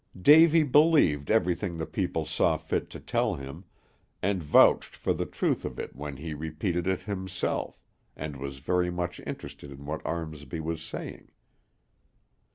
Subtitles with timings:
[0.19, 3.65] Davy believed everything the people saw fit to tell him,
[4.19, 7.79] and vouched for the truth of it when he repeated it himself,
[8.15, 11.29] and was very much interested in what Armsby was saying.